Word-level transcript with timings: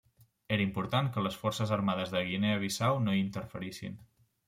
Era 0.55 0.63
important 0.67 1.11
que 1.17 1.25
les 1.27 1.37
Forces 1.43 1.75
Armades 1.79 2.17
de 2.17 2.25
Guinea 2.33 2.59
Bissau 2.67 3.01
no 3.07 3.19
hi 3.19 3.25
interferissin. 3.29 4.05